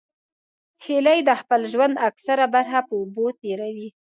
هیلۍ 0.83 1.19
د 1.25 1.29
خپل 1.41 1.61
ژوند 1.71 1.95
اکثره 2.07 2.45
برخه 2.55 2.79
په 2.87 2.93
اوبو 3.01 3.25
تېروي 3.39 3.89